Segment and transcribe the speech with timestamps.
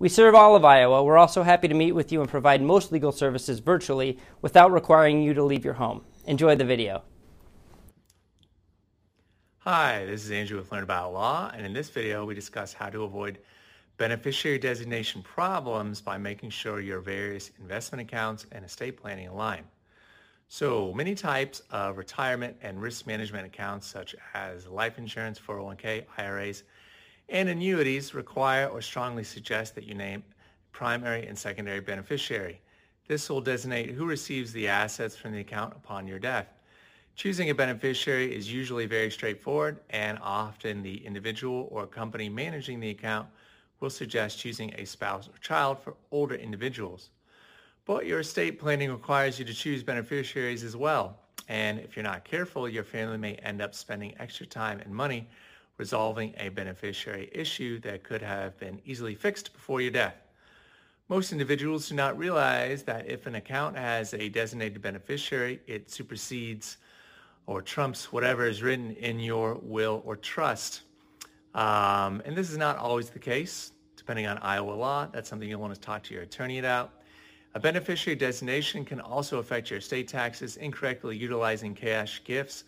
[0.00, 1.04] We serve all of Iowa.
[1.04, 5.22] We're also happy to meet with you and provide most legal services virtually without requiring
[5.22, 6.04] you to leave your home.
[6.26, 7.04] Enjoy the video.
[9.58, 12.90] Hi, this is Andrew with Learn About Law, and in this video we discuss how
[12.90, 13.38] to avoid
[13.96, 19.62] beneficiary designation problems by making sure your various investment accounts and estate planning align.
[20.48, 26.64] So many types of retirement and risk management accounts such as life insurance, 401k, IRAs,
[27.28, 30.22] and annuities require or strongly suggest that you name
[30.72, 32.60] primary and secondary beneficiary.
[33.06, 36.48] This will designate who receives the assets from the account upon your death.
[37.16, 42.90] Choosing a beneficiary is usually very straightforward and often the individual or company managing the
[42.90, 43.28] account
[43.78, 47.10] will suggest choosing a spouse or child for older individuals.
[47.84, 51.18] But your estate planning requires you to choose beneficiaries as well.
[51.48, 55.28] And if you're not careful, your family may end up spending extra time and money
[55.76, 60.16] resolving a beneficiary issue that could have been easily fixed before your death.
[61.08, 66.78] Most individuals do not realize that if an account has a designated beneficiary, it supersedes
[67.46, 70.82] or trumps whatever is written in your will or trust.
[71.54, 75.06] Um, and this is not always the case, depending on Iowa law.
[75.12, 76.92] That's something you'll want to talk to your attorney about.
[77.54, 80.56] A beneficiary designation can also affect your estate taxes.
[80.56, 82.64] Incorrectly utilizing cash gifts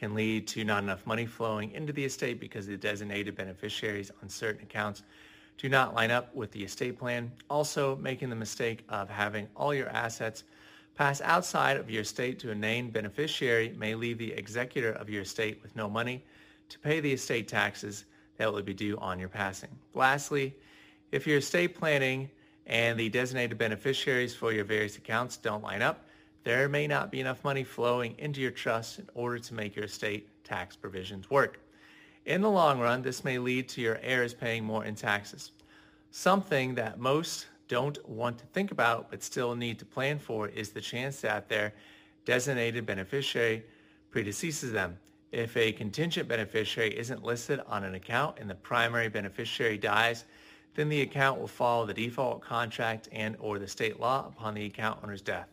[0.00, 4.30] can lead to not enough money flowing into the estate because the designated beneficiaries on
[4.30, 5.02] certain accounts
[5.58, 7.30] do not line up with the estate plan.
[7.50, 10.44] Also, making the mistake of having all your assets
[10.94, 15.20] pass outside of your estate to a named beneficiary may leave the executor of your
[15.20, 16.24] estate with no money
[16.70, 18.06] to pay the estate taxes
[18.38, 19.68] that will be due on your passing.
[19.92, 20.54] Lastly,
[21.12, 22.30] if your estate planning
[22.64, 26.06] and the designated beneficiaries for your various accounts don't line up,
[26.42, 29.84] there may not be enough money flowing into your trust in order to make your
[29.84, 31.60] estate tax provisions work.
[32.24, 35.52] In the long run, this may lead to your heirs paying more in taxes.
[36.10, 40.70] Something that most don't want to think about but still need to plan for is
[40.70, 41.74] the chance that their
[42.24, 43.64] designated beneficiary
[44.10, 44.98] predeceases them.
[45.32, 50.24] If a contingent beneficiary isn't listed on an account and the primary beneficiary dies,
[50.74, 54.64] then the account will follow the default contract and or the state law upon the
[54.64, 55.48] account owner's death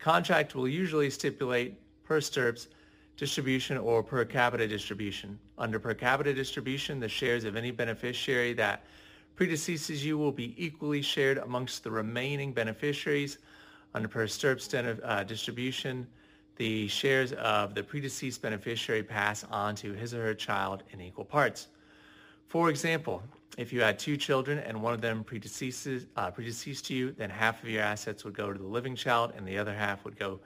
[0.00, 1.74] contract will usually stipulate
[2.04, 2.68] per stirps
[3.16, 5.38] distribution or per capita distribution.
[5.58, 8.84] Under per capita distribution, the shares of any beneficiary that
[9.36, 13.38] predeceases you will be equally shared amongst the remaining beneficiaries.
[13.94, 14.72] Under per stirps
[15.02, 16.06] uh, distribution,
[16.56, 21.24] the shares of the predeceased beneficiary pass on to his or her child in equal
[21.24, 21.68] parts.
[22.48, 23.22] For example,
[23.60, 27.62] if you had two children and one of them predeceases, uh, predeceased you, then half
[27.62, 30.40] of your assets would go to the living child and the other half would go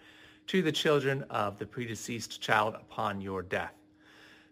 [0.49, 3.73] to the children of the predeceased child upon your death.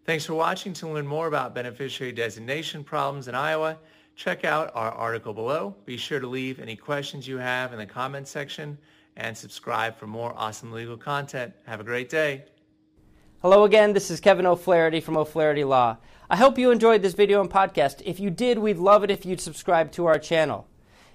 [0.05, 0.73] Thanks for watching.
[0.75, 3.78] To learn more about beneficiary designation problems in Iowa,
[4.15, 5.75] check out our article below.
[5.84, 8.79] Be sure to leave any questions you have in the comments section
[9.17, 11.53] and subscribe for more awesome legal content.
[11.67, 12.44] Have a great day.
[13.43, 15.97] Hello again, this is Kevin O'Flaherty from O'Flaherty Law.
[16.31, 18.01] I hope you enjoyed this video and podcast.
[18.05, 20.69] If you did, we'd love it if you'd subscribe to our channel.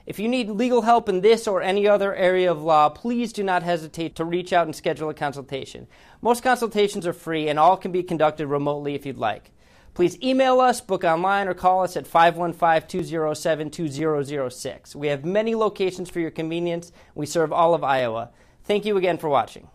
[0.06, 3.44] If you need legal help in this or any other area of law, please do
[3.44, 5.88] not hesitate to reach out and schedule a consultation.
[6.22, 9.52] Most consultations are free and all can be conducted remotely if you'd like.
[9.94, 14.96] Please email us, book online, or call us at 515 207 2006.
[14.98, 16.92] We have many locations for your convenience.
[17.16, 18.32] We serve all of Iowa.
[18.66, 19.70] Thank you again for watching.